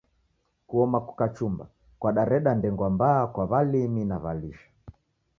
Kuoma 0.67 0.99
kukachumba 1.07 1.65
kwadareda 1.99 2.51
ndengwa 2.55 2.89
mbaa 2.93 3.27
kwa 3.33 3.43
walimi 3.51 4.05
na 4.05 4.17
walisha. 4.23 4.69